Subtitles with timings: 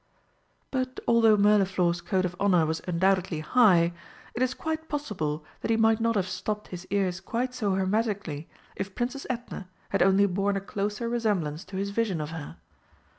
[0.71, 3.93] But although Mirliflor's code of honour was undoubtedly high,
[4.33, 8.49] it is quite possible that he might not have stopped his ears quite so hermetically
[8.75, 12.57] if Princess Edna had only borne a closer resemblance to his vision of her.